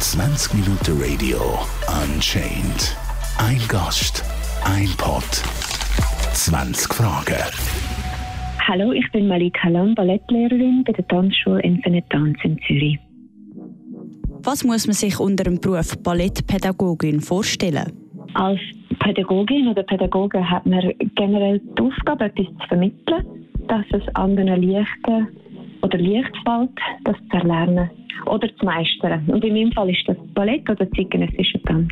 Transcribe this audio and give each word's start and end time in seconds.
20 0.00 0.54
Minuten 0.54 0.96
Radio 0.98 1.36
Unchained. 2.02 2.96
Ein 3.36 3.60
Gast, 3.68 4.24
ein 4.64 4.88
Pot, 4.96 5.42
20 6.32 6.94
Fragen. 6.94 7.36
Hallo, 8.66 8.92
ich 8.92 9.04
bin 9.12 9.28
Malika 9.28 9.68
Lam, 9.68 9.94
Ballettlehrerin 9.94 10.82
bei 10.86 10.92
der 10.92 11.06
Tanzschule 11.08 11.60
Infinite 11.60 12.06
Dance 12.08 12.40
in 12.44 12.58
Zürich. 12.66 12.98
Was 14.42 14.64
muss 14.64 14.86
man 14.86 14.94
sich 14.94 15.20
unter 15.20 15.44
dem 15.44 15.60
Beruf 15.60 15.98
Ballettpädagogin 16.02 17.20
vorstellen? 17.20 17.92
Als 18.32 18.60
Pädagogin 19.00 19.68
oder 19.68 19.82
Pädagoge 19.82 20.48
hat 20.48 20.64
man 20.64 20.94
generell 21.14 21.60
die 21.60 21.82
Aufgabe, 21.82 22.24
etwas 22.24 22.46
zu 22.46 22.68
vermitteln, 22.68 23.48
dass 23.68 23.84
es 23.92 24.14
anderen 24.14 24.62
leichter 24.62 25.28
oder 25.82 25.98
leicht 25.98 26.36
fällt, 26.44 26.70
das 27.04 27.16
zu 27.30 27.36
erlernen 27.36 27.90
oder 28.26 28.48
zu 28.56 28.64
meistern. 28.64 29.24
Und 29.28 29.44
in 29.44 29.54
meinem 29.54 29.72
Fall 29.72 29.90
ist 29.90 30.06
das 30.06 30.16
Ballett 30.34 30.68
oder 30.68 30.90
zeitgenössischer 30.90 31.62
Tanz. 31.62 31.88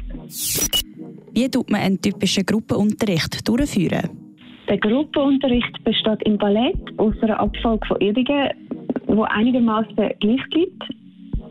Wie 1.33 1.49
tut 1.49 1.71
man 1.71 1.81
einen 1.81 2.01
typischen 2.01 2.45
Gruppenunterricht 2.45 3.47
durchführen? 3.47 4.11
Der 4.69 4.79
Gruppenunterricht 4.79 5.83
besteht 5.85 6.23
im 6.25 6.37
Ballett 6.37 6.77
aus 6.99 7.15
einer 7.23 7.41
Abfolge 7.41 7.87
von 7.87 8.01
Übungen, 8.01 8.51
die 9.09 9.23
einigermaßen 9.31 9.97
gleich 9.97 10.43
bleibt. 10.51 10.83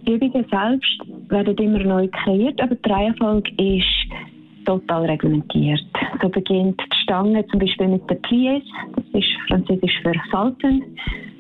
Die 0.06 0.12
Übungen 0.14 0.46
selbst 0.52 1.02
werden 1.30 1.58
immer 1.58 1.84
neu 1.84 2.08
kreiert, 2.10 2.62
aber 2.62 2.76
die 2.76 2.90
Reihenfolge 2.90 3.52
ist 3.58 4.66
total 4.66 5.06
reglementiert. 5.06 5.82
So 6.22 6.30
beginnt 6.30 6.80
die 6.80 6.98
Stange 7.04 7.46
zum 7.48 7.60
Beispiel 7.60 7.88
mit 7.88 8.08
der 8.10 8.22
Pliés, 8.22 8.62
das 8.96 9.06
ist 9.24 9.30
französisch 9.48 10.00
für 10.04 10.14
Salten. 10.32 10.84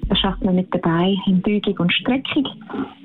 Da 0.09 0.15
schafft 0.15 0.43
man 0.43 0.55
mit 0.55 0.73
dabei 0.73 1.15
in 1.27 1.41
Beugung 1.41 1.77
und 1.79 1.93
Streckung 1.93 2.47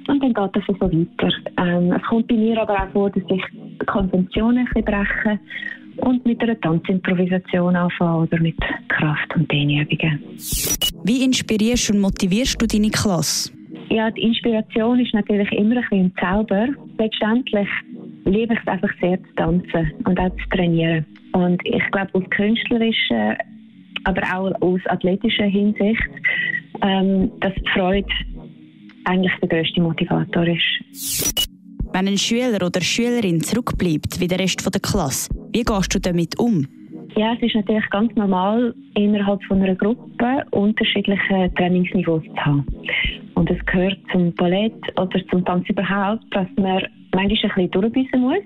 und 0.09 0.23
dann 0.23 0.35
geht 0.35 0.57
das 0.57 0.65
so 0.67 0.75
weiter. 0.81 1.35
Ähm, 1.59 1.93
es 1.93 2.03
kommt 2.03 2.29
bei 2.29 2.35
mir 2.35 2.61
aber 2.61 2.75
auch 2.75 2.91
vor, 2.93 3.11
dass 3.11 3.23
ich 3.29 3.87
Konventionen 3.87 4.59
ein 4.59 4.65
bisschen 4.67 4.85
breche 4.85 5.41
und 5.97 6.25
mit 6.25 6.41
einer 6.43 6.61
Tanzimprovisation 6.61 7.77
anfangen 7.77 8.23
oder 8.23 8.41
mit 8.41 8.57
Kraft- 8.89 9.35
und 9.35 9.51
Dehnübungen. 9.51 10.21
Wie 11.05 11.25
inspirierst 11.25 11.91
und 11.91 12.01
motivierst 12.01 12.61
du 12.61 12.67
deine 12.67 12.91
Klasse? 12.91 13.53
Ja, 13.89 14.11
die 14.11 14.23
Inspiration 14.23 15.01
ist 15.01 15.13
natürlich 15.13 15.51
immer 15.53 15.77
ein 15.77 15.83
bisschen 15.83 16.13
Zauber. 16.21 16.69
Letztendlich 16.99 17.69
liebe 18.25 18.55
ich 18.55 18.61
es 18.61 18.67
einfach 18.67 18.91
sehr 19.01 19.19
zu 19.19 19.35
tanzen 19.37 19.93
und 20.05 20.19
auch 20.19 20.31
zu 20.31 20.57
trainieren. 20.57 21.05
Und 21.33 21.61
ich 21.65 21.83
glaube, 21.91 22.11
aus 22.15 22.25
künstlerischer, 22.31 23.37
aber 24.05 24.23
auch 24.35 24.63
aus 24.63 24.81
athletischer 24.87 25.45
Hinsicht, 25.45 26.09
ähm, 26.83 27.31
dass 27.41 27.55
die 27.55 27.71
Freude 27.73 28.09
eigentlich 29.05 29.33
der 29.41 29.49
grösste 29.49 29.81
Motivator 29.81 30.47
ist. 30.47 31.49
Wenn 31.93 32.09
ein 32.09 32.19
Schüler 32.19 32.65
oder 32.65 32.81
Schülerin 32.81 33.41
zurückbleibt 33.41 34.19
wie 34.21 34.29
der 34.29 34.39
Rest 34.39 34.65
der 34.65 34.81
Klasse, 34.81 35.29
wie 35.53 35.63
gehst 35.63 35.95
du 35.95 36.01
damit 36.01 36.39
um? 36.39 36.67
Ja, 37.17 37.35
es 37.35 37.43
ist 37.43 37.55
natürlich 37.55 37.89
ganz 37.91 38.15
normal, 38.15 38.75
innerhalb 38.95 39.43
von 39.45 39.61
einer 39.61 39.75
Gruppe 39.75 40.45
unterschiedliche 40.53 41.53
Trainingsniveaus 41.57 42.23
zu 42.23 42.37
haben. 42.37 42.67
Und 43.35 43.51
es 43.51 43.65
gehört 43.67 43.99
zum 44.11 44.33
Ballett 44.35 44.73
oder 44.99 45.21
zum 45.31 45.45
Tanz 45.45 45.69
überhaupt, 45.69 46.25
dass 46.31 46.47
man 46.57 46.83
manchmal 47.13 47.25
ein 47.25 47.29
bisschen 47.29 47.71
durchbissen 47.71 48.21
muss 48.21 48.39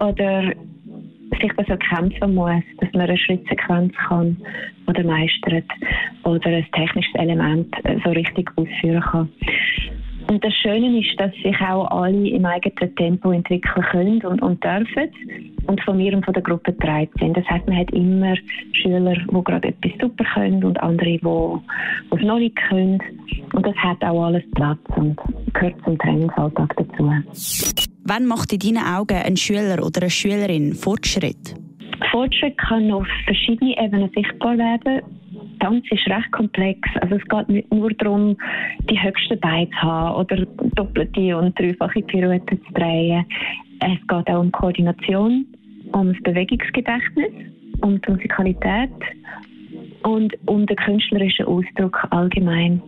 oder 0.00 0.52
sich 1.40 1.52
das 1.56 1.68
erkämpfen 1.68 2.34
muss, 2.34 2.62
dass 2.80 2.92
man 2.92 3.02
eine 3.02 3.18
Schrittsequenz 3.18 3.92
kann 4.08 4.36
oder 4.86 5.04
meistert 5.04 5.64
oder 6.24 6.48
ein 6.48 6.66
technisches 6.72 7.14
Element 7.14 7.74
so 8.04 8.10
richtig 8.10 8.50
ausführen 8.56 9.02
kann. 9.02 9.28
Und 10.28 10.42
das 10.44 10.54
Schöne 10.54 10.98
ist, 10.98 11.18
dass 11.18 11.32
sich 11.42 11.60
auch 11.60 11.90
alle 11.90 12.28
im 12.28 12.44
eigenen 12.46 12.94
Tempo 12.96 13.32
entwickeln 13.32 13.84
können 13.90 14.22
und, 14.22 14.40
und 14.40 14.62
dürfen 14.64 15.10
und 15.66 15.80
von 15.82 15.96
mir 15.96 16.14
und 16.14 16.24
von 16.24 16.34
der 16.34 16.42
Gruppe 16.42 16.72
getragen 16.72 17.10
sind. 17.18 17.36
Das 17.36 17.44
heißt, 17.46 17.66
man 17.66 17.78
hat 17.78 17.90
immer 17.90 18.34
Schüler, 18.72 19.14
die 19.14 19.44
gerade 19.44 19.68
etwas 19.68 19.92
super 20.00 20.24
können 20.32 20.64
und 20.64 20.80
andere, 20.82 21.18
die 21.18 22.16
es 22.16 22.22
noch 22.22 22.38
nicht 22.38 22.56
können. 22.56 22.98
Und 23.52 23.66
das 23.66 23.76
hat 23.76 24.02
auch 24.02 24.24
alles 24.24 24.44
Platz 24.54 24.78
und 24.96 25.18
gehört 25.52 25.74
zum 25.84 25.98
Trainingsalltag 25.98 26.74
dazu. 26.76 27.10
Wann 28.04 28.26
macht 28.26 28.52
in 28.52 28.58
deinen 28.58 28.84
Augen 28.84 29.16
ein 29.16 29.36
Schüler 29.36 29.84
oder 29.84 30.02
eine 30.02 30.10
Schülerin 30.10 30.74
Fortschritt? 30.74 31.54
Fortschritt 32.10 32.58
kann 32.58 32.90
auf 32.90 33.06
verschiedene 33.24 33.76
Ebenen 33.78 34.10
sichtbar 34.14 34.58
werden. 34.58 35.02
Tanz 35.60 35.84
ist 35.90 36.06
recht 36.08 36.32
komplex. 36.32 36.80
Also 37.00 37.14
es 37.14 37.24
geht 37.28 37.48
nicht 37.48 37.72
nur 37.72 37.90
darum, 37.94 38.36
die 38.90 39.00
höchsten 39.00 39.38
Beine 39.38 39.70
zu 39.70 39.82
haben 39.82 40.16
oder 40.16 40.44
doppelte 40.74 41.36
und 41.36 41.56
dreifache 41.58 42.02
Pirouetten 42.02 42.60
zu 42.66 42.72
drehen. 42.74 43.24
Es 43.80 44.00
geht 44.08 44.28
auch 44.28 44.40
um 44.40 44.50
Koordination, 44.50 45.46
um 45.92 46.12
das 46.12 46.22
Bewegungsgedächtnis, 46.24 47.32
um 47.82 48.00
die 48.00 48.10
Musikalität 48.10 48.90
und 50.02 50.34
um 50.46 50.66
den 50.66 50.76
künstlerischen 50.76 51.46
Ausdruck 51.46 52.04
allgemein. 52.10 52.82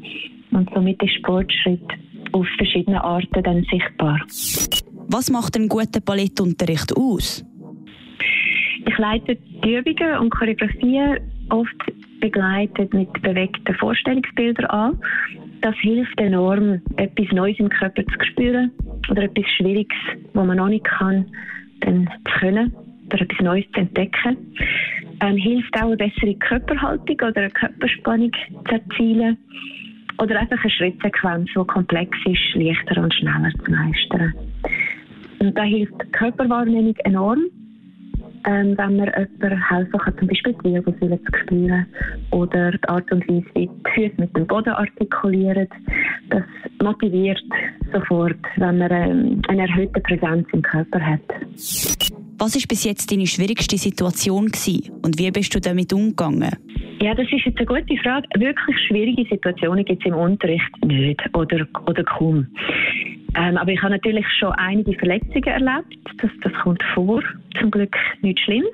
Und 0.51 0.69
somit 0.75 1.01
ist 1.03 1.25
Fortschritt 1.25 1.87
auf 2.33 2.47
verschiedene 2.59 3.03
Arten 3.03 3.43
dann 3.43 3.65
sichtbar. 3.71 4.21
Was 5.09 5.31
macht 5.31 5.56
einen 5.56 5.69
guten 5.69 6.03
Ballettunterricht 6.04 6.97
aus? 6.97 7.44
Ich 8.87 8.98
leite 8.98 9.37
die 9.37 9.75
Übungen 9.75 10.19
und 10.19 10.31
Choreografien 10.31 11.19
oft 11.50 11.76
begleitet 12.20 12.92
mit 12.92 13.12
bewegten 13.22 13.75
Vorstellungsbildern 13.75 14.66
an. 14.66 15.00
Das 15.60 15.75
hilft 15.76 16.20
enorm, 16.20 16.81
etwas 16.97 17.26
Neues 17.32 17.59
im 17.59 17.69
Körper 17.69 18.04
zu 18.04 18.25
spüren 18.31 18.70
oder 19.10 19.22
etwas 19.22 19.47
Schwieriges, 19.56 19.97
was 20.32 20.47
man 20.47 20.56
noch 20.56 20.69
nicht 20.69 20.84
kann, 20.84 21.26
dann 21.81 22.09
zu 22.26 22.41
können 22.41 22.75
oder 23.06 23.22
etwas 23.22 23.41
Neues 23.41 23.65
zu 23.72 23.81
entdecken. 23.81 24.36
Ähm, 25.21 25.36
hilft 25.36 25.75
auch 25.76 25.86
eine 25.86 25.97
bessere 25.97 26.34
Körperhaltung 26.36 27.16
oder 27.16 27.42
eine 27.42 27.50
Körperspannung 27.50 28.32
zu 28.69 28.75
erzielen 28.75 29.38
oder 30.19 30.41
einfach 30.41 30.60
eine 30.60 30.71
Schrittsequenz, 30.71 31.50
die 31.56 31.66
komplex 31.66 32.16
ist, 32.26 32.54
leichter 32.54 33.03
und 33.03 33.15
schneller 33.15 33.53
zu 33.65 33.71
meistern. 33.71 34.34
Und 35.44 35.59
da 35.59 35.62
hilft 35.62 35.94
die 36.03 36.10
Körperwahrnehmung 36.12 36.97
enorm 37.05 37.44
ähm, 38.47 38.77
wenn 38.77 38.97
man 38.97 39.06
jemandem 39.06 39.69
helfen 39.69 39.99
kann, 39.99 40.19
zum 40.19 40.28
Beispiel 40.28 40.55
die 40.62 40.75
Wirbelsäule 40.75 41.19
zu 41.22 41.38
spüren 41.43 41.87
oder 42.31 42.72
die 42.72 42.88
Art 42.88 43.10
und 43.10 43.27
Weise, 43.28 43.47
wie 43.54 43.66
die 43.69 43.91
Füße 43.94 44.15
mit 44.19 44.37
dem 44.37 44.47
Boden 44.47 44.71
artikulieren. 44.71 45.69
Das 46.31 46.43
motiviert 46.83 47.43
sofort, 47.93 48.37
wenn 48.56 48.78
man 48.78 48.91
ähm, 48.91 49.43
eine 49.49 49.62
erhöhte 49.62 50.00
Präsenz 50.00 50.47
im 50.53 50.62
Körper 50.62 51.00
hat. 51.00 51.21
Was 52.38 52.56
ist 52.56 52.69
bis 52.69 52.84
jetzt 52.84 53.10
deine 53.10 53.27
schwierigste 53.27 53.78
Situation 53.78 54.47
gewesen 54.47 54.93
und 55.03 55.19
wie 55.19 55.31
bist 55.31 55.54
du 55.54 55.60
damit 55.60 55.93
umgegangen? 55.93 56.50
Ja, 57.00 57.15
das 57.15 57.27
ist 57.33 57.44
jetzt 57.47 57.59
eine 57.59 57.66
gute 57.66 57.97
Frage. 58.03 58.27
Wirklich 58.38 58.77
schwierige 58.88 59.25
Situationen 59.28 59.84
gibt 59.84 60.03
es 60.03 60.06
im 60.10 60.19
Unterricht 60.19 60.84
nicht 60.84 61.22
oder, 61.34 61.66
oder 61.87 62.04
kaum. 62.04 62.47
Ähm, 63.37 63.56
aber 63.56 63.72
ich 63.72 63.83
habe 63.83 63.93
natürlich 63.93 64.27
schon 64.39 64.53
einige 64.53 64.97
Verletzungen 64.99 65.45
erlebt. 65.45 65.99
Das, 66.21 66.31
das 66.43 66.53
kommt 66.62 66.83
vor. 66.95 67.22
Zum 67.59 67.71
Glück 67.71 67.97
nichts 68.22 68.43
Schlimmes. 68.43 68.71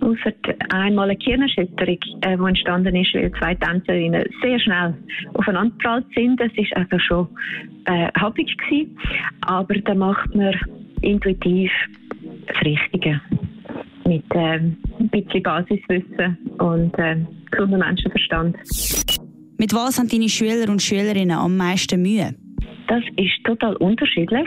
Außer 0.00 0.32
einmal 0.70 1.10
eine 1.10 1.18
Kirnerschütterung, 1.18 1.98
äh, 2.22 2.36
die 2.36 2.44
entstanden 2.44 2.96
ist, 2.96 3.14
weil 3.14 3.30
zwei 3.38 3.54
Tänzerinnen 3.54 4.24
sehr 4.42 4.58
schnell 4.58 4.94
aufeinander 5.34 5.72
geprallt 5.76 6.06
sind. 6.14 6.40
Das 6.40 6.50
ist 6.56 6.76
also 6.76 6.98
schon 6.98 7.28
äh, 7.84 8.08
happig 8.18 8.56
gewesen. 8.58 8.98
Aber 9.42 9.74
da 9.74 9.94
macht 9.94 10.34
man 10.34 10.54
intuitiv 11.02 11.70
das 12.46 12.56
Richtige. 12.64 13.20
Mit 14.04 14.24
äh, 14.34 14.58
ein 14.58 15.08
bisschen 15.10 15.42
Basiswissen 15.44 16.36
und 16.58 16.98
äh, 16.98 17.16
gesundem 17.52 17.78
Menschenverstand. 17.78 18.56
Mit 19.58 19.72
was 19.72 19.98
haben 19.98 20.08
deine 20.08 20.28
Schüler 20.28 20.68
und 20.68 20.82
Schülerinnen 20.82 21.38
am 21.38 21.56
meisten 21.56 22.02
Mühe? 22.02 22.34
Das 22.92 23.02
ist 23.16 23.42
total 23.44 23.74
unterschiedlich. 23.76 24.46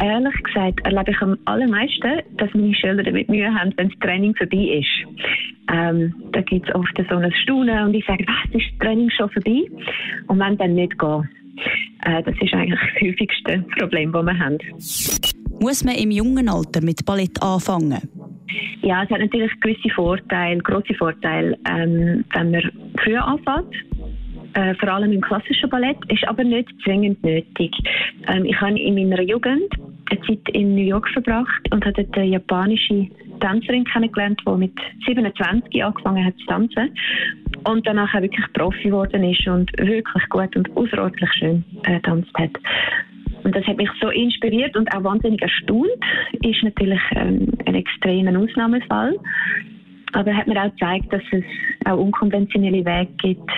Ehrlich 0.00 0.42
gesagt 0.44 0.86
erlebe 0.86 1.10
ich 1.10 1.20
am 1.20 1.36
allermeisten, 1.46 2.22
dass 2.36 2.54
meine 2.54 2.72
Schüler 2.76 3.02
damit 3.02 3.28
Mühe 3.28 3.52
haben, 3.52 3.74
wenn 3.76 3.88
das 3.88 3.98
Training 3.98 4.36
vorbei 4.36 4.78
ist. 4.78 5.18
Ähm, 5.68 6.14
da 6.30 6.40
gibt 6.42 6.68
es 6.68 6.74
oft 6.76 6.96
so 7.10 7.16
ein 7.16 7.32
Staunen 7.42 7.86
und 7.86 7.94
ich 7.94 8.06
sage, 8.06 8.24
was, 8.24 8.54
ist 8.54 8.70
das 8.70 8.78
Training 8.78 9.10
schon 9.10 9.28
vorbei? 9.30 9.64
Und 10.28 10.38
wenn 10.38 10.56
dann 10.58 10.74
nicht 10.76 10.96
geht. 10.96 11.24
Äh, 12.04 12.22
das 12.22 12.36
ist 12.40 12.54
eigentlich 12.54 12.78
das 12.78 13.02
häufigste 13.02 13.64
Problem, 13.76 14.12
das 14.12 14.24
wir 14.24 14.38
haben. 14.38 14.58
Muss 15.60 15.84
man 15.84 15.96
im 15.96 16.12
jungen 16.12 16.48
Alter 16.48 16.80
mit 16.82 17.04
Ballett 17.04 17.42
anfangen? 17.42 17.98
Ja, 18.82 19.02
es 19.02 19.10
hat 19.10 19.18
natürlich 19.18 19.50
gewisse 19.60 19.90
Vorteile, 19.90 20.60
grosse 20.60 20.94
Vorteile, 20.94 21.58
ähm, 21.68 22.24
wenn 22.32 22.50
man 22.52 22.62
früh 23.02 23.16
anfängt 23.16 23.74
äh, 24.54 24.74
vor 24.74 24.88
allem 24.88 25.12
im 25.12 25.20
klassischen 25.20 25.68
Ballett, 25.70 25.98
ist 26.08 26.26
aber 26.26 26.44
nicht 26.44 26.68
zwingend 26.84 27.22
nötig. 27.22 27.72
Ähm, 28.28 28.44
ich 28.44 28.60
habe 28.60 28.78
in 28.78 28.94
meiner 28.94 29.22
Jugend 29.22 29.72
eine 30.10 30.20
Zeit 30.22 30.48
in 30.52 30.74
New 30.74 30.84
York 30.84 31.08
verbracht 31.10 31.72
und 31.72 31.84
habe 31.84 32.04
dort 32.04 32.26
japanische 32.26 33.08
Tänzerin 33.40 33.84
kennengelernt, 33.84 34.40
die 34.46 34.56
mit 34.56 34.72
27 35.06 35.84
angefangen 35.84 36.24
hat 36.24 36.36
zu 36.38 36.46
tanzen 36.46 36.90
und 37.64 37.86
danach 37.86 38.12
wirklich 38.14 38.44
Profi 38.52 38.84
geworden 38.84 39.24
ist 39.24 39.46
und 39.46 39.70
wirklich 39.78 40.28
gut 40.28 40.54
und 40.56 40.76
außerordentlich 40.76 41.32
schön 41.34 41.64
äh, 41.84 42.00
tanzt 42.00 42.32
hat. 42.34 42.50
Und 43.44 43.54
das 43.54 43.64
hat 43.66 43.76
mich 43.76 43.90
so 44.00 44.08
inspiriert 44.10 44.76
und 44.76 44.92
auch 44.94 45.04
wahnsinnig 45.04 45.40
erstaunt. 45.40 45.88
Ist 46.42 46.62
natürlich 46.62 47.00
ähm, 47.12 47.52
ein 47.66 47.74
extremer 47.74 48.38
Ausnahmefall. 48.38 49.16
Aber 50.12 50.34
hat 50.34 50.46
mir 50.46 50.60
auch 50.60 50.70
gezeigt, 50.70 51.12
dass 51.12 51.22
es 51.30 51.44
auch 51.84 51.98
unkonventionelle 51.98 52.84
Wege 52.84 53.10
gibt, 53.18 53.50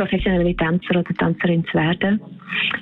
professionelle 0.00 0.56
Tänzer 0.56 1.00
oder 1.00 1.14
Tänzerin 1.18 1.64
zu 1.66 1.74
werden. 1.74 2.20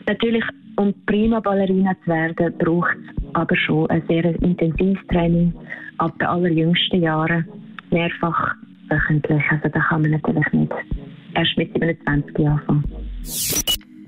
Natürlich, 0.06 0.44
um 0.76 0.94
prima 1.06 1.40
Ballerina 1.40 1.92
zu 2.04 2.10
werden, 2.10 2.54
braucht 2.58 2.96
es 2.96 3.34
aber 3.34 3.56
schon 3.56 3.90
ein 3.90 4.02
sehr 4.08 4.24
intensives 4.42 5.04
Training 5.08 5.52
ab 5.98 6.16
den 6.18 6.28
allerjüngsten 6.28 7.02
Jahren, 7.02 7.44
mehrfach 7.90 8.54
wöchentlich. 8.88 9.42
Also 9.50 9.68
da 9.68 9.80
kann 9.80 10.02
man 10.02 10.12
natürlich 10.12 10.52
nicht 10.52 10.72
erst 11.34 11.58
mit 11.58 11.72
27 11.72 12.38
Jahren 12.38 12.60
anfangen. 12.60 12.84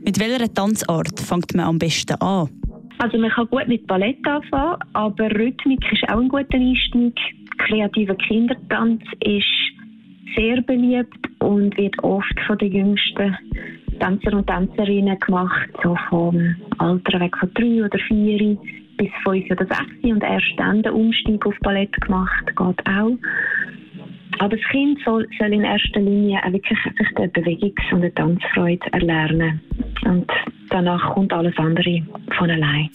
Mit 0.05 0.19
welcher 0.19 0.55
Tanzart 0.55 1.21
fängt 1.21 1.55
man 1.55 1.67
am 1.67 1.79
besten 1.79 2.15
an? 2.21 2.49
Also 2.99 3.19
man 3.19 3.31
kann 3.31 3.49
gut 3.49 3.67
mit 3.67 3.87
Ballett 3.87 4.25
anfangen, 4.27 4.77
aber 4.93 5.31
Rhythmik 5.31 5.81
ist 5.93 6.09
auch 6.09 6.21
ein 6.21 6.29
guter 6.29 6.55
Einstieg. 6.55 7.19
Kreativer 7.59 8.15
Kindertanz 8.15 9.03
ist 9.21 9.45
sehr 10.37 10.63
beliebt 10.63 11.30
und 11.41 11.77
wird 11.77 11.99
oft 12.03 12.41
von 12.47 12.59
den 12.59 12.73
jüngsten 12.73 13.37
Tänzer 13.99 14.37
und 14.37 14.47
Tänzerinnen 14.47 15.19
gemacht, 15.19 15.69
so 15.83 15.97
vom 16.09 16.55
Alter 16.79 17.21
weg 17.21 17.37
von 17.39 17.53
drei 17.55 17.85
oder 17.85 17.99
vier 18.09 18.57
bis 18.97 19.11
fünf 19.25 19.51
oder 19.51 19.67
sechs 19.67 20.05
und 20.05 20.23
erst 20.23 20.53
dann 20.57 20.83
der 20.83 20.95
Umstieg 20.95 21.45
auf 21.47 21.55
Ballett 21.63 21.93
gemacht, 22.01 22.47
geht 22.47 22.87
auch. 22.87 23.19
Aber 24.39 24.57
das 24.57 24.67
Kind 24.71 24.99
soll, 25.05 25.27
soll 25.39 25.53
in 25.53 25.65
erster 25.65 26.01
Linie 26.01 26.41
auch 26.43 26.53
wirklich 26.53 26.79
die 27.19 27.29
Bewegungs- 27.29 27.93
und 27.93 28.03
die 28.03 28.11
Tanzfreude 28.11 28.93
erlernen. 28.93 29.61
Und 30.05 30.31
danach 30.71 31.15
kommt 31.15 31.33
alles 31.33 31.57
andere 31.59 32.03
von 32.39 32.51
allein. 32.51 32.89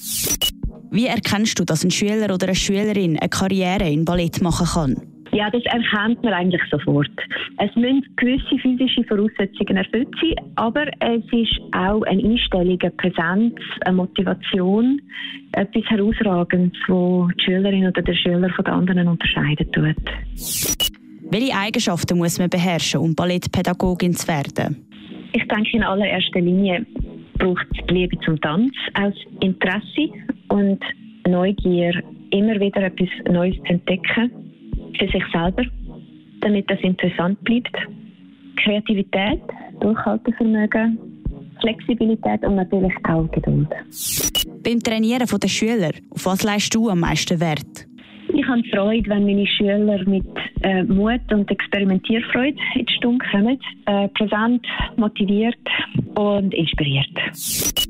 Wie 0.90 1.06
erkennst 1.06 1.60
du, 1.60 1.66
dass 1.66 1.84
ein 1.84 1.92
Schüler 1.92 2.34
oder 2.34 2.48
eine 2.48 2.56
Schülerin 2.56 3.20
eine 3.20 3.30
Karriere 3.30 3.90
in 3.90 4.06
Ballett 4.06 4.42
machen 4.42 4.66
kann? 4.66 5.15
Ja, 5.36 5.50
das 5.50 5.64
erkennt 5.66 6.24
man 6.24 6.32
eigentlich 6.32 6.62
sofort. 6.72 7.12
Es 7.58 7.76
müssen 7.76 8.06
gewisse 8.16 8.58
physische 8.58 9.04
Voraussetzungen 9.04 9.76
erfüllt 9.76 10.08
sein, 10.22 10.36
aber 10.56 10.86
es 11.02 11.26
ist 11.30 11.60
auch 11.74 12.04
eine 12.04 12.24
Einstellung, 12.24 12.80
eine 12.82 12.92
Präsenz, 12.92 13.56
eine 13.82 13.98
Motivation, 13.98 15.02
etwas 15.52 15.84
Herausragendes, 15.90 16.80
wo 16.88 17.28
die 17.38 17.44
Schülerin 17.44 17.86
oder 17.86 18.02
der 18.02 18.14
Schüler 18.14 18.50
von 18.52 18.64
den 18.64 18.74
anderen 18.76 19.08
unterscheiden 19.10 19.70
tut. 19.74 19.96
Welche 21.32 21.54
Eigenschaften 21.54 22.18
muss 22.18 22.40
man 22.40 22.50
beherrschen, 22.50 23.02
um 23.02 23.14
Ballettpädagogin 23.14 24.14
zu 24.14 24.30
werden? 24.30 24.88
Ich 25.34 25.46
denke, 25.50 25.70
in 25.74 25.84
allererster 25.84 26.40
Linie 26.40 26.86
braucht 27.40 27.68
es 27.74 27.92
Liebe 27.92 28.18
zum 28.22 28.40
Tanz, 28.40 28.72
aus 28.94 29.16
Interesse 29.42 30.14
und 30.48 30.80
Neugier, 31.28 32.02
immer 32.30 32.58
wieder 32.58 32.84
etwas 32.84 33.10
Neues 33.30 33.58
zu 33.58 33.74
entdecken 33.74 34.45
für 34.98 35.08
sich 35.08 35.24
selber, 35.32 35.64
damit 36.42 36.70
das 36.70 36.80
interessant 36.82 37.42
bleibt. 37.44 37.76
Kreativität, 38.64 39.42
Durchhaltevermögen, 39.80 40.98
Flexibilität 41.62 42.44
und 42.44 42.56
natürlich 42.56 42.94
auch 43.04 43.30
Geduld. 43.32 43.70
Beim 44.64 44.80
Trainieren 44.80 45.28
der 45.42 45.48
Schüler, 45.48 45.92
auf 46.10 46.26
was 46.26 46.44
leistest 46.44 46.76
du 46.76 46.90
am 46.90 47.00
meisten 47.00 47.40
Wert? 47.40 47.88
Ich 48.34 48.46
habe 48.48 48.62
Freude, 48.74 49.10
wenn 49.10 49.26
meine 49.26 49.46
Schüler 49.48 50.04
mit 50.06 50.26
äh, 50.64 50.84
Mut 50.84 51.22
und 51.32 51.50
Experimentierfreude 51.50 52.58
in 52.76 52.86
die 52.86 52.94
Stunde 52.94 53.26
kommen. 53.32 53.60
Äh, 53.86 54.08
präsent, 54.10 54.66
motiviert 54.98 55.56
und 56.16 56.54
inspiriert. 56.54 57.08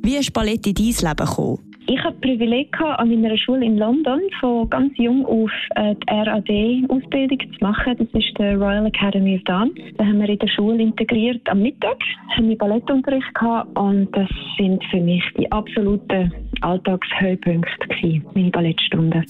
Wie 0.04 0.18
ist 0.18 0.34
Ballett 0.34 0.68
in 0.68 0.74
dein 0.74 0.86
Leben 0.86 1.16
gekommen? 1.16 1.75
Ich 1.88 2.04
habe 2.04 2.16
Privileg 2.18 2.72
gehabt, 2.72 3.00
an 3.00 3.10
meiner 3.10 3.38
Schule 3.38 3.64
in 3.64 3.78
London 3.78 4.20
von 4.40 4.68
ganz 4.72 4.92
jung 4.98 5.24
auf 5.26 5.52
äh, 5.76 5.94
die 5.94 6.14
RAD-Ausbildung 6.14 7.40
zu 7.40 7.58
machen. 7.62 7.96
Das 7.98 8.08
ist 8.08 8.38
die 8.40 8.44
Royal 8.44 8.88
Academy 8.88 9.36
of 9.36 9.44
Dance. 9.44 9.76
Da 9.98 10.06
haben 10.06 10.20
wir 10.20 10.30
in 10.30 10.40
der 10.40 10.48
Schule 10.48 10.82
integriert. 10.82 11.48
Am 11.48 11.62
Mittag 11.62 11.98
haben 12.36 12.50
wir 12.50 12.58
Ballettunterricht 12.58 13.34
gehabt 13.36 13.78
und 13.78 14.10
das 14.14 14.28
sind 14.58 14.84
für 14.86 15.00
mich 15.00 15.24
die 15.38 15.52
absoluten 15.52 16.34
Alltagshöhepunkte 16.62 17.88
gewesen, 17.88 18.26
meine 18.34 18.50
Ballettstunden. 18.50 19.24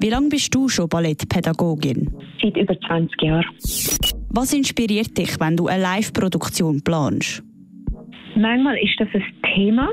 Wie 0.00 0.10
lange 0.10 0.28
bist 0.28 0.54
du 0.54 0.68
schon 0.68 0.90
Ballettpädagogin? 0.90 2.10
Seit 2.42 2.56
über 2.56 2.78
20 2.80 3.22
Jahren. 3.22 3.46
Was 4.30 4.52
inspiriert 4.52 5.16
dich, 5.16 5.40
wenn 5.40 5.56
du 5.56 5.68
eine 5.68 5.82
Live-Produktion 5.82 6.82
planst? 6.84 7.42
Manchmal 8.36 8.76
ist 8.76 8.94
das 9.00 9.08
ein 9.14 9.24
Thema, 9.54 9.88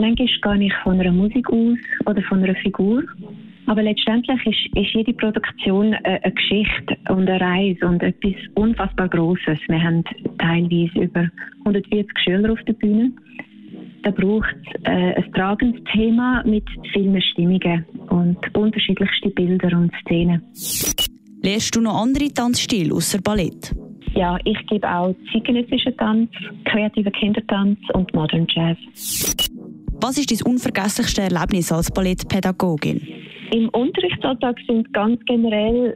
Manchmal 0.00 0.26
gehe 0.26 0.66
ich 0.66 0.74
von 0.82 0.98
einer 0.98 1.12
Musik 1.12 1.46
aus 1.50 1.76
oder 2.06 2.22
von 2.22 2.42
einer 2.42 2.54
Figur. 2.54 3.02
Aber 3.66 3.82
letztendlich 3.82 4.46
ist, 4.46 4.76
ist 4.76 4.94
jede 4.94 5.12
Produktion 5.12 5.92
eine, 5.92 6.24
eine, 6.24 6.32
Geschichte 6.32 6.96
und 7.10 7.28
eine 7.28 7.38
Reise 7.38 7.86
und 7.86 8.02
etwas 8.02 8.34
unfassbar 8.54 9.08
Grosses. 9.10 9.58
Wir 9.68 9.82
haben 9.82 10.02
teilweise 10.38 11.00
über 11.00 11.28
140 11.66 12.18
Schüler 12.24 12.52
auf 12.52 12.58
der 12.66 12.72
Bühne. 12.72 13.12
Da 14.02 14.10
braucht 14.10 14.56
es 14.64 14.82
äh, 14.84 15.14
ein 15.16 15.32
tragendes 15.34 15.84
Thema 15.92 16.42
mit 16.46 16.64
vielen 16.94 17.20
Stimmungen 17.20 17.84
und 18.08 18.38
unterschiedlichste 18.56 19.28
Bilder 19.28 19.76
und 19.76 19.92
Szenen. 20.00 20.42
Lehrst 21.42 21.76
du 21.76 21.82
noch 21.82 22.00
andere 22.00 22.32
Tanzstile 22.32 22.94
außer 22.94 23.20
Ballett? 23.20 23.74
Ja, 24.14 24.38
ich 24.44 24.58
gebe 24.66 24.88
auch 24.90 25.14
zeitgenössischen 25.32 25.96
Tanz, 25.96 26.30
kreativen 26.64 27.12
Kindertanz 27.12 27.78
und 27.92 28.12
Modern 28.14 28.46
Jazz. 28.48 28.78
Was 30.02 30.16
ist 30.16 30.30
dein 30.30 30.52
unvergesslichste 30.52 31.22
Erlebnis 31.22 31.70
als 31.70 31.90
Ballettpädagogin? 31.90 33.02
Im 33.52 33.68
Unterrichtsalltag 33.70 34.56
sind 34.66 34.90
ganz 34.94 35.20
generell 35.26 35.94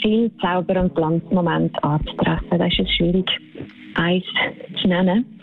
viele 0.00 0.30
Zauber- 0.38 0.80
und 0.80 0.94
Glanzmomente 0.94 1.82
anzutreffen. 1.82 2.58
Da 2.58 2.66
ist 2.66 2.78
es 2.78 2.90
schwierig, 2.92 3.28
eins 3.94 4.24
zu 4.80 4.86
nennen. 4.86 5.40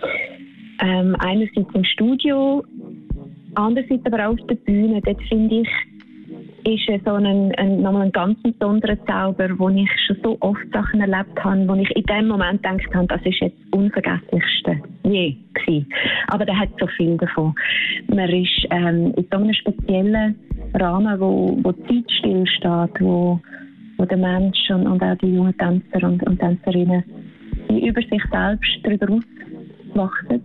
Ähm, 0.81 1.16
einerseits 1.19 1.74
im 1.74 1.83
Studio, 1.83 2.63
andererseits 3.56 4.06
aber 4.06 4.30
auch 4.30 4.33
auf 4.33 4.48
der 4.48 4.56
Bühne. 4.56 5.01
Dort 5.01 5.22
finde 5.24 5.62
ich, 5.62 5.68
ist 6.66 7.06
so 7.06 7.14
ein, 7.14 7.54
ein, 7.56 7.82
nochmal 7.82 8.04
ein 8.04 8.12
ganz 8.12 8.42
besonderer 8.42 8.98
Zauber, 9.06 9.50
wo 9.58 9.70
ich 9.70 9.90
schon 10.08 10.18
so 10.24 10.38
oft 10.42 10.66
Sachen 10.74 11.02
erlebt 11.02 11.44
habe, 11.44 11.68
wo 11.68 11.76
ich 11.76 11.90
in 11.96 12.04
dem 12.04 12.28
Moment 12.28 12.64
gedacht 12.64 12.94
habe, 12.94 13.08
das 13.08 13.22
ist 13.26 13.40
jetzt 13.40 13.58
das 13.72 13.80
Unvergesslichste 13.80 14.82
je 15.04 15.36
gewesen. 15.54 15.88
Aber 16.28 16.46
da 16.46 16.56
hat 16.56 16.70
so 16.80 16.88
viel 16.88 17.18
davon. 17.18 17.54
Man 18.08 18.30
ist 18.30 18.68
ähm, 18.72 19.13
in 19.16 19.28
so 19.32 19.38
einem 19.38 19.54
speziellen 19.54 20.36
Rahmen, 20.74 21.20
wo, 21.20 21.58
wo 21.62 21.72
Zeit 21.72 22.12
stillsteht, 22.20 23.00
wo, 23.00 23.39
wo 23.98 24.06
der 24.06 24.18
Mensch 24.18 24.70
und, 24.70 24.88
und 24.88 25.01
auch 25.04 25.18
die 25.18 25.34
jungen 25.34 25.58
Tänzer 25.58 26.08
und, 26.08 26.24
und 26.24 26.39
Tänzerinnen 26.39 27.04
über 27.70 28.01
sich 28.01 28.24
selbst 28.32 28.80
darüber 28.84 29.08
auswachsen 29.12 30.44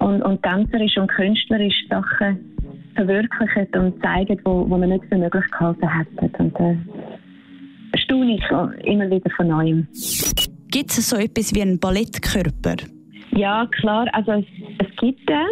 und, 0.00 0.22
und 0.22 0.42
tänzerisch 0.42 0.96
und 0.96 1.08
künstlerisch 1.08 1.86
Sachen 1.88 2.57
verwirklichen 2.98 3.66
und 3.80 4.02
zeigen, 4.02 4.40
wo, 4.44 4.68
wo 4.68 4.76
man 4.76 4.88
nicht 4.88 5.04
für 5.08 5.16
möglich 5.16 5.44
gehalten 5.50 5.88
hätte. 5.88 6.42
Und 6.42 6.60
äh, 6.60 6.76
staune 7.98 8.34
ich 8.34 8.86
immer 8.86 9.10
wieder 9.10 9.30
von 9.36 9.48
neuem. 9.48 9.86
Gibt 10.70 10.90
es 10.90 11.08
so 11.08 11.16
etwas 11.16 11.54
wie 11.54 11.62
einen 11.62 11.78
Ballettkörper? 11.78 12.76
Ja, 13.30 13.66
klar. 13.80 14.06
Also 14.12 14.32
es, 14.32 14.44
es 14.78 14.96
gibt 14.96 15.28
den, 15.28 15.46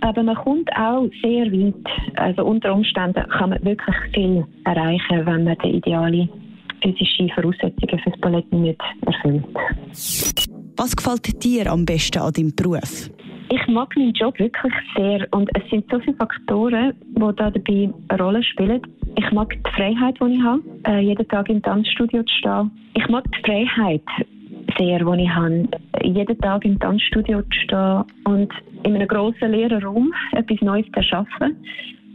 aber 0.00 0.22
man 0.22 0.34
kommt 0.36 0.68
auch 0.76 1.08
sehr 1.22 1.46
weit. 1.46 1.74
Also 2.16 2.44
unter 2.44 2.74
Umständen 2.74 3.24
kann 3.30 3.50
man 3.50 3.64
wirklich 3.64 3.96
viel 4.12 4.44
erreichen, 4.64 5.26
wenn 5.26 5.44
man 5.44 5.56
die 5.64 5.76
ideale 5.76 6.28
physische 6.82 7.28
Voraussetzungen 7.34 8.00
für 8.02 8.10
das 8.10 8.20
Ballett 8.20 8.52
nicht 8.52 8.80
erfüllt. 9.06 9.44
Was 10.76 10.96
gefällt 10.96 11.44
dir 11.44 11.70
am 11.70 11.84
besten 11.84 12.18
an 12.20 12.32
deinem 12.32 12.54
Beruf? 12.54 13.10
Ich 13.52 13.66
mag 13.66 13.96
meinen 13.96 14.12
Job 14.12 14.38
wirklich 14.38 14.72
sehr 14.96 15.26
und 15.32 15.50
es 15.56 15.68
sind 15.70 15.84
so 15.90 15.98
viele 15.98 16.16
Faktoren, 16.16 16.94
die 17.02 17.18
da 17.18 17.50
dabei 17.50 17.90
eine 18.08 18.22
Rolle 18.22 18.44
spielen. 18.44 18.80
Ich 19.16 19.28
mag 19.32 19.50
die 19.50 19.70
Freiheit, 19.72 20.16
die 20.20 20.34
ich 20.34 20.42
habe, 20.42 20.62
äh, 20.86 21.00
jeden 21.00 21.26
Tag 21.26 21.48
im 21.48 21.60
Tanzstudio 21.60 22.22
zu 22.22 22.34
stehen. 22.36 22.70
Ich 22.94 23.08
mag 23.08 23.24
die 23.32 23.42
Freiheit 23.42 24.04
sehr, 24.78 25.00
die 25.00 25.22
ich 25.22 25.30
habe, 25.30 25.68
jeden 26.04 26.38
Tag 26.38 26.64
im 26.64 26.78
Tanzstudio 26.78 27.42
zu 27.42 27.60
stehen 27.64 28.04
und 28.24 28.52
in 28.84 28.94
einem 28.94 29.08
grossen 29.08 29.50
leeren 29.50 29.82
Raum 29.82 30.14
etwas 30.30 30.60
Neues 30.60 30.86
zu 30.86 30.98
erschaffen, 30.98 31.56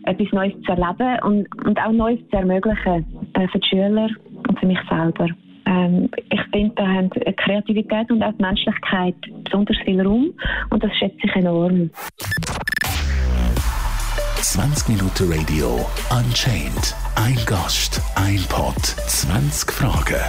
etwas 0.06 0.32
Neues 0.32 0.54
zu 0.62 0.72
erleben 0.72 1.20
und, 1.24 1.66
und 1.66 1.78
auch 1.82 1.92
Neues 1.92 2.20
zu 2.30 2.38
ermöglichen 2.38 3.06
äh, 3.34 3.48
für 3.50 3.60
die 3.60 3.68
Schüler 3.68 4.10
und 4.48 4.58
für 4.58 4.68
mich 4.68 4.80
selber. 4.90 5.28
Ähm, 5.66 6.10
ich 6.30 6.42
finde, 6.52 6.74
da 6.76 6.88
haben 6.88 7.10
Kreativität 7.10 8.10
und 8.12 8.24
auch 8.24 8.34
die 8.34 8.42
Menschlichkeit 8.42 9.16
besonders 9.44 9.78
viel 9.84 10.02
Raum 10.02 10.34
und 10.70 10.84
das 10.84 10.92
schätze 10.98 11.18
ich 11.24 11.36
enorm. 11.36 11.90
20 14.38 14.90
Minuten 14.90 15.32
Radio 15.34 15.86
Unchained. 16.12 16.96
Ein 17.16 17.38
Gast, 17.46 18.02
ein 18.16 18.44
Pod, 18.48 18.76
20 18.78 19.72
Fragen. 19.72 20.22